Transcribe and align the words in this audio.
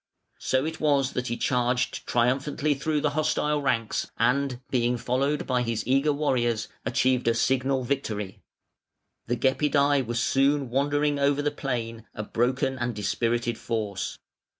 So 0.39 0.65
it 0.65 0.79
was 0.79 1.11
that 1.13 1.27
he 1.27 1.37
charged 1.37 2.07
triumphantly 2.07 2.73
through 2.73 3.01
the 3.01 3.11
hostile 3.11 3.61
ranks, 3.61 4.09
and, 4.17 4.59
being 4.71 4.97
followed 4.97 5.45
by 5.45 5.61
his 5.61 5.85
eager 5.85 6.11
warriors, 6.11 6.67
achieved 6.83 7.27
a 7.27 7.35
signal 7.35 7.83
victory. 7.83 8.41
The 9.27 9.37
Gepidæ 9.37 10.03
were 10.07 10.15
soon 10.15 10.71
wandering 10.71 11.19
over 11.19 11.43
the 11.43 11.51
plain, 11.51 12.07
a 12.15 12.23
broken 12.23 12.79
and 12.79 12.95
dispirited 12.95 13.59
force. 13.59 14.17